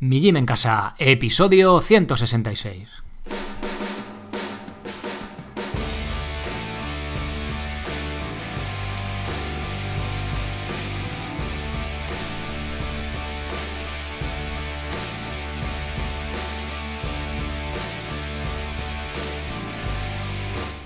[0.00, 2.88] Mi Gym en Casa, episodio 166.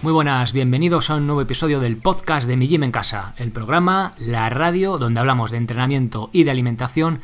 [0.01, 3.53] Muy buenas, bienvenidos a un nuevo episodio del podcast de Mi Gym en Casa, el
[3.53, 7.21] programa, la radio, donde hablamos de entrenamiento y de alimentación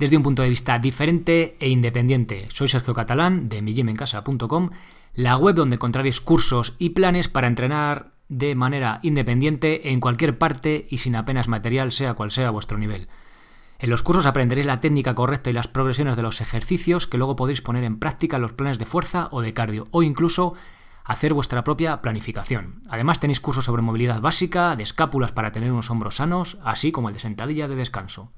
[0.00, 2.48] desde un punto de vista diferente e independiente.
[2.54, 4.70] Soy Sergio Catalán de migymencasa.com,
[5.12, 10.86] la web donde encontraréis cursos y planes para entrenar de manera independiente en cualquier parte
[10.88, 13.08] y sin apenas material, sea cual sea vuestro nivel.
[13.78, 17.36] En los cursos aprenderéis la técnica correcta y las progresiones de los ejercicios que luego
[17.36, 20.54] podéis poner en práctica los planes de fuerza o de cardio, o incluso
[21.04, 22.80] hacer vuestra propia planificación.
[22.88, 27.08] Además tenéis cursos sobre movilidad básica, de escápulas para tener unos hombros sanos, así como
[27.08, 28.32] el de sentadilla de descanso,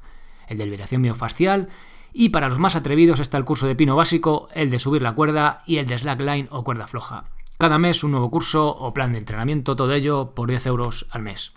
[0.53, 1.69] el de liberación miofascial
[2.13, 5.15] y para los más atrevidos está el curso de pino básico, el de subir la
[5.15, 7.25] cuerda y el de slackline o cuerda floja.
[7.59, 11.23] Cada mes un nuevo curso o plan de entrenamiento, todo ello por 10 euros al
[11.23, 11.53] mes.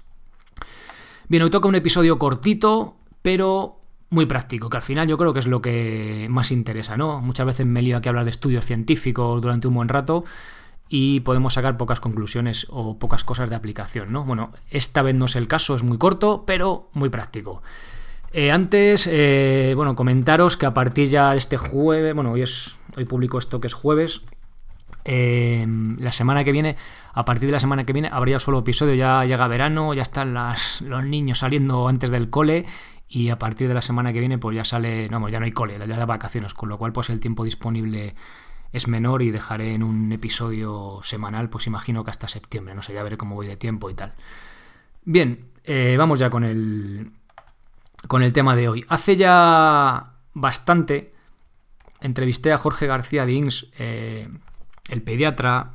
[1.27, 5.39] Bien, hoy toca un episodio cortito, pero muy práctico, que al final yo creo que
[5.39, 7.19] es lo que más interesa, ¿no?
[7.21, 10.23] Muchas veces me lío aquí a hablar de estudios científicos durante un buen rato,
[10.87, 14.23] y podemos sacar pocas conclusiones o pocas cosas de aplicación, ¿no?
[14.23, 17.63] Bueno, esta vez no es el caso, es muy corto, pero muy práctico.
[18.37, 22.77] Eh, antes, eh, bueno, comentaros que a partir ya de este jueves, bueno, hoy es,
[22.97, 24.23] hoy publico esto que es jueves,
[25.05, 25.65] eh,
[25.99, 26.75] la semana que viene,
[27.13, 30.33] a partir de la semana que viene, habría solo episodio, ya llega verano, ya están
[30.33, 32.65] las, los niños saliendo antes del cole
[33.07, 35.53] y a partir de la semana que viene pues ya sale, no, ya no hay
[35.53, 38.15] cole, ya hay vacaciones, con lo cual pues el tiempo disponible
[38.73, 42.93] es menor y dejaré en un episodio semanal, pues imagino que hasta septiembre, no sé,
[42.93, 44.11] ya veré cómo voy de tiempo y tal.
[45.05, 45.51] Bien,
[45.97, 47.11] vamos ya con el,
[48.07, 48.85] con el tema de hoy.
[48.89, 51.11] Hace ya bastante
[52.01, 54.27] entrevisté a Jorge García Dings, eh,
[54.89, 55.71] el pediatra,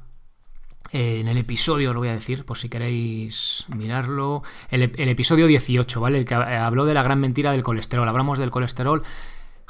[0.92, 6.00] eh, en el episodio, lo voy a decir, por si queréis mirarlo, el, episodio 18,
[6.00, 6.18] ¿vale?
[6.18, 8.08] El que habló de la gran mentira del colesterol.
[8.08, 9.02] Hablamos del colesterol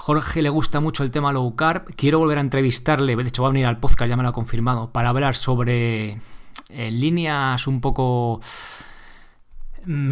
[0.01, 1.95] Jorge le gusta mucho el tema low carb.
[1.95, 4.33] Quiero volver a entrevistarle, de hecho va a venir al podcast, ya me lo ha
[4.33, 6.19] confirmado, para hablar sobre
[6.71, 8.41] eh, líneas un poco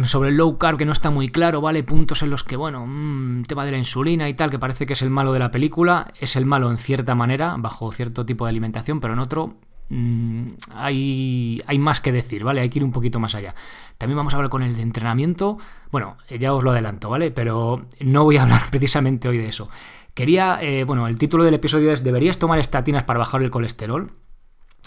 [0.03, 1.83] sobre el low carb que no está muy claro, ¿vale?
[1.83, 4.93] Puntos en los que, bueno, mmm, tema de la insulina y tal, que parece que
[4.93, 8.45] es el malo de la película, es el malo en cierta manera, bajo cierto tipo
[8.45, 9.55] de alimentación, pero en otro
[9.89, 12.61] mmm, hay, hay más que decir, ¿vale?
[12.61, 13.53] Hay que ir un poquito más allá.
[13.97, 15.57] También vamos a hablar con el de entrenamiento.
[15.91, 17.31] Bueno, ya os lo adelanto, ¿vale?
[17.31, 19.69] Pero no voy a hablar precisamente hoy de eso.
[20.13, 24.11] Quería, eh, bueno, el título del episodio es ¿Deberías tomar estatinas para bajar el colesterol?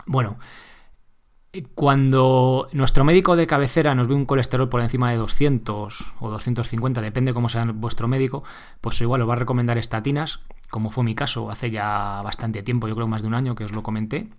[0.06, 0.38] Bueno,
[1.74, 7.02] cuando nuestro médico de cabecera nos ve un colesterol por encima de 200 o 250,
[7.02, 8.42] depende cómo sea vuestro médico,
[8.80, 10.40] pues igual os va a recomendar estatinas,
[10.70, 13.64] como fue mi caso hace ya bastante tiempo, yo creo más de un año que
[13.64, 14.30] os lo comenté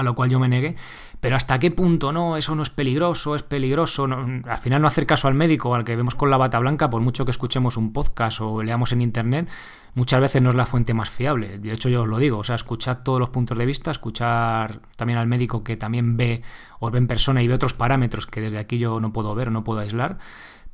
[0.00, 0.76] a lo cual yo me negué.
[1.20, 4.04] Pero hasta qué punto no, eso no es peligroso, es peligroso.
[4.04, 7.02] al final no hacer caso al médico, al que vemos con la bata blanca, por
[7.02, 9.48] mucho que escuchemos un podcast o leamos en internet,
[9.94, 11.58] muchas veces no es la fuente más fiable.
[11.58, 14.80] De hecho, yo os lo digo, o sea, escuchad todos los puntos de vista, escuchar
[14.96, 16.42] también al médico que también ve,
[16.78, 19.48] os ve en persona y ve otros parámetros que desde aquí yo no puedo ver
[19.48, 20.18] o no puedo aislar.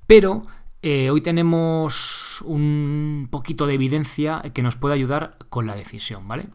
[0.07, 0.47] Pero
[0.83, 6.47] eh, hoy tenemos un poquito de evidencia que nos puede ayudar con la decisión, ¿vale?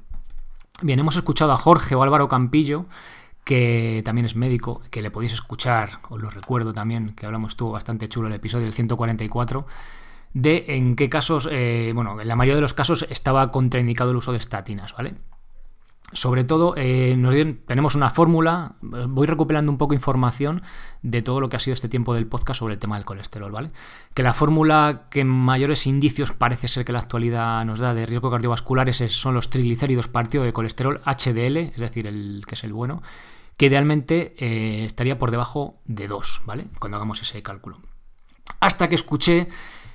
[0.84, 2.86] Bien, hemos escuchado a Jorge o Álvaro Campillo,
[3.44, 7.72] que también es médico, que le podéis escuchar, os lo recuerdo también, que hablamos, estuvo
[7.72, 9.68] bastante chulo el episodio del 144,
[10.34, 14.18] de en qué casos, eh, bueno, en la mayoría de los casos estaba contraindicado el
[14.18, 15.14] uso de estatinas, ¿vale?
[16.14, 17.16] Sobre todo, eh,
[17.66, 20.62] tenemos una fórmula, voy recopilando un poco información
[21.02, 23.50] de todo lo que ha sido este tiempo del podcast sobre el tema del colesterol,
[23.50, 23.72] ¿vale?
[24.14, 28.30] Que la fórmula que mayores indicios parece ser que la actualidad nos da de riesgo
[28.30, 33.02] cardiovascular son los triglicéridos partido de colesterol HDL, es decir, el que es el bueno,
[33.56, 36.68] que idealmente eh, estaría por debajo de 2, ¿vale?
[36.78, 37.80] Cuando hagamos ese cálculo.
[38.60, 39.48] Hasta que escuché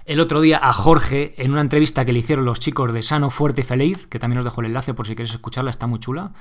[0.07, 3.29] el otro día a Jorge en una entrevista que le hicieron los chicos de Sano,
[3.29, 5.99] Fuerte y Feliz, que también os dejo el enlace por si queréis escucharla, está muy
[5.99, 6.33] chula.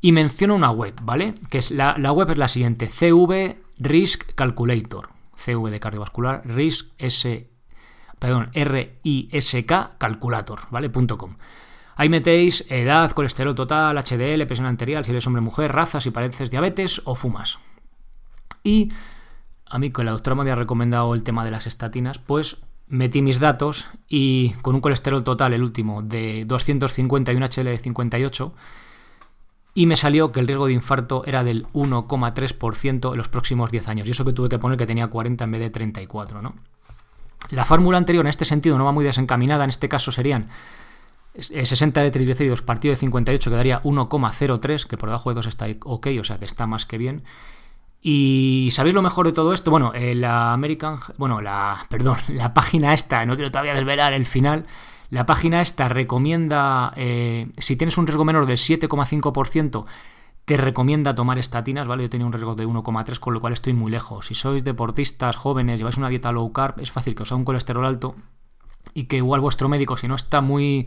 [0.00, 1.34] Y menciona una web, ¿vale?
[1.48, 5.10] Que es la, web es la siguiente: CV Risk Calculator.
[5.36, 7.48] CV de cardiovascular, Risk S.
[8.18, 10.90] Perdón, R-I-S-K Calculator, ¿vale?
[10.90, 11.36] .com.
[11.96, 16.10] Ahí metéis edad, colesterol total, HDL, presión arterial, si eres hombre o mujer, raza, si
[16.10, 17.60] padeces diabetes o fumas.
[18.64, 18.90] Y
[19.66, 22.58] a mí, que la doctora me había recomendado el tema de las estatinas, pues
[22.88, 27.64] metí mis datos y con un colesterol total, el último, de 250 y un HL
[27.64, 28.54] de 58,
[29.74, 33.88] y me salió que el riesgo de infarto era del 1,3% en los próximos 10
[33.88, 34.08] años.
[34.08, 36.54] Y eso que tuve que poner que tenía 40 en vez de 34, ¿no?
[37.50, 40.48] La fórmula anterior en este sentido no va muy desencaminada, en este caso serían
[41.36, 46.06] 60 de triglicéridos partido de 58 quedaría 1,03, que por debajo de 2 está ok,
[46.20, 47.24] o sea que está más que bien.
[48.06, 49.70] Y ¿sabéis lo mejor de todo esto?
[49.70, 54.26] Bueno, eh, la American, bueno, la, perdón, la página esta, no quiero todavía desvelar el
[54.26, 54.66] final,
[55.08, 59.86] la página esta recomienda, eh, si tienes un riesgo menor del 7,5%,
[60.44, 62.02] te recomienda tomar estatinas, ¿vale?
[62.02, 64.26] Yo tenía un riesgo de 1,3, con lo cual estoy muy lejos.
[64.26, 67.46] Si sois deportistas jóvenes, lleváis una dieta low carb, es fácil que os haga un
[67.46, 68.16] colesterol alto
[68.92, 70.86] y que igual vuestro médico, si no está muy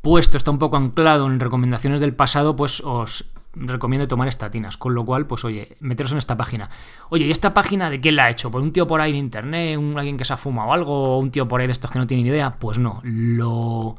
[0.00, 4.76] puesto, está un poco anclado en recomendaciones del pasado, pues os recomiendo tomar estatinas.
[4.76, 6.70] Con lo cual, pues oye, meteros en esta página.
[7.08, 8.50] Oye, ¿y esta página de quién la ha hecho?
[8.50, 9.78] ¿Por un tío por ahí en internet?
[9.78, 11.18] ¿Un, ¿Alguien que se ha fumado algo?
[11.18, 12.50] ¿Un tío por ahí de estos que no tiene ni idea?
[12.52, 13.00] Pues no.
[13.04, 13.96] Lo,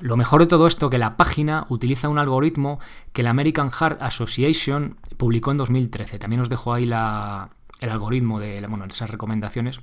[0.00, 2.80] lo mejor de todo esto que la página utiliza un algoritmo
[3.12, 6.18] que la American Heart Association publicó en 2013.
[6.18, 7.50] También os dejo ahí la,
[7.80, 9.80] el algoritmo de bueno, esas recomendaciones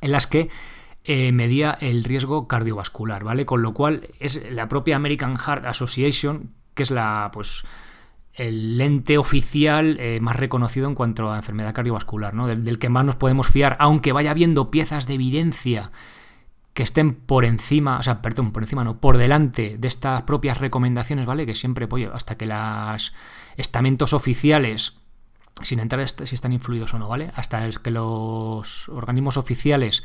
[0.00, 0.48] en las que
[1.04, 3.46] eh, medía el riesgo cardiovascular, ¿vale?
[3.46, 7.64] Con lo cual es la propia American Heart Association, que es la, pues,
[8.40, 12.46] el ente oficial eh, más reconocido en cuanto a enfermedad cardiovascular, ¿no?
[12.46, 15.90] Del, que más nos podemos fiar, aunque vaya viendo piezas de evidencia
[16.72, 20.56] que estén por encima, o sea, perdón, por encima no, por delante de estas propias
[20.56, 21.44] recomendaciones, ¿vale?
[21.44, 23.12] Que siempre, pues, hasta que los
[23.58, 24.96] estamentos oficiales,
[25.60, 27.32] sin entrar si están influidos o no, ¿vale?
[27.34, 30.02] Hasta que los organismos oficiales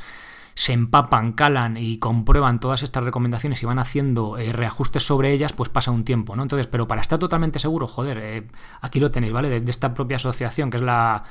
[0.55, 5.51] se empapan, calan y comprueban todas estas recomendaciones y van haciendo eh, reajustes sobre ellas,
[5.51, 6.43] pues pasa un tiempo, ¿no?
[6.43, 8.47] Entonces, pero para estar totalmente seguro, joder, eh,
[8.81, 9.49] aquí lo tenéis, ¿vale?
[9.49, 11.23] De, esta propia asociación, que es la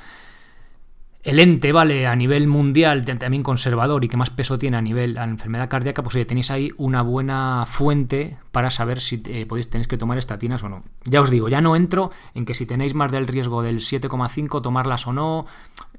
[1.23, 2.05] el ente, ¿vale?
[2.05, 5.69] A nivel mundial, también conservador y que más peso tiene a nivel a la enfermedad
[5.69, 9.97] cardíaca, pues oye, tenéis ahí una buena fuente para saber si eh, podéis, tenéis que
[9.97, 10.83] tomar estatinas o no.
[11.03, 14.61] Ya os digo, ya no entro en que si tenéis más del riesgo del 7,5,
[14.61, 15.47] tomarlas o no.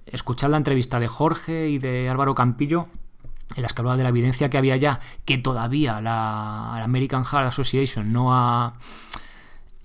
[0.07, 2.87] Escuchad la entrevista de Jorge y de Álvaro Campillo,
[3.55, 8.13] en las que de la evidencia que había ya, que todavía la, American Heart Association
[8.13, 8.75] no ha,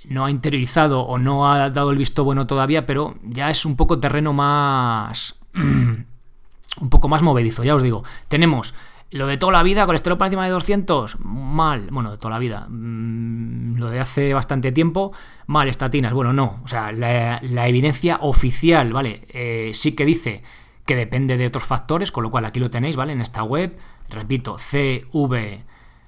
[0.05, 3.75] no ha interiorizado o no ha dado el visto bueno todavía, pero ya es un
[3.75, 5.35] poco terreno más...
[5.53, 8.03] un poco más movedizo, ya os digo.
[8.27, 8.73] Tenemos
[9.11, 11.89] lo de toda la vida, colesterol por encima de 200, mal.
[11.91, 12.65] Bueno, de toda la vida.
[12.69, 15.11] Mm, lo de hace bastante tiempo,
[15.47, 15.67] mal.
[15.67, 16.61] Estatinas, bueno, no.
[16.63, 19.25] O sea, la, evidencia oficial, ¿vale?
[19.29, 20.43] Eh, sí que dice
[20.85, 23.13] que depende de otros factores, con lo cual aquí lo tenéis, ¿vale?
[23.13, 23.77] En esta web,
[24.09, 25.63] repito, CV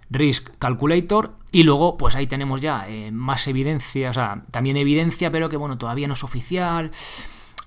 [0.10, 5.32] Risk Calculator y luego pues ahí tenemos ya eh, más evidencia, o sea, también evidencia,
[5.32, 6.92] pero que bueno, todavía no es oficial,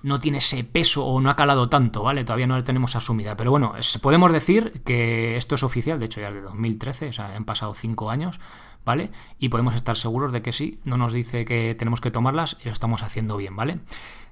[0.03, 2.23] no tiene ese peso o no ha calado tanto, ¿vale?
[2.23, 6.21] Todavía no la tenemos asumida, pero bueno, podemos decir que esto es oficial, de hecho
[6.21, 8.39] ya es de 2013, o sea, han pasado cinco años,
[8.87, 9.11] ¿vale?
[9.37, 12.65] Y podemos estar seguros de que sí, no nos dice que tenemos que tomarlas y
[12.65, 13.79] lo estamos haciendo bien, ¿vale?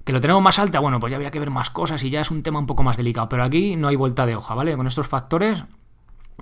[0.05, 2.21] Que lo tenemos más alta, bueno, pues ya habría que ver más cosas y ya
[2.21, 3.27] es un tema un poco más delicado.
[3.27, 4.75] Pero aquí no hay vuelta de hoja, ¿vale?
[4.77, 5.65] Con estos factores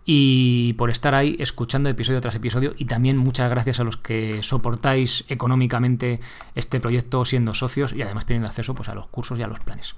[0.08, 4.40] y por estar ahí escuchando episodio tras episodio y también muchas gracias a los que
[4.44, 6.20] soportáis económicamente
[6.54, 9.58] este proyecto siendo socios y además teniendo acceso pues, a los cursos y a los
[9.58, 9.96] planes.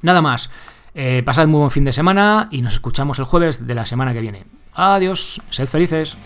[0.00, 0.48] Nada más,
[0.94, 4.12] eh, pasad muy buen fin de semana y nos escuchamos el jueves de la semana
[4.12, 4.44] que viene.
[4.74, 6.16] Adiós, sed felices.